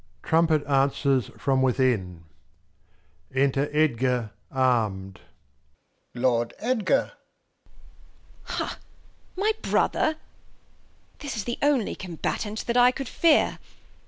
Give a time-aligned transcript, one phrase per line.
[0.23, 2.23] [Trumpets answers from within.
[3.35, 5.19] Enter Edgar arm'd.
[5.19, 6.23] Alb.
[6.23, 7.11] Lord Edgar!
[8.47, 8.53] Bast.
[8.57, 8.77] Ha!
[9.37, 10.15] My Brother!
[11.19, 13.59] This is the onely Combatant that I cou'd fear